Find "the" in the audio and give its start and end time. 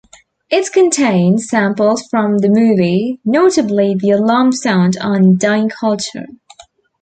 2.39-2.49, 3.95-4.09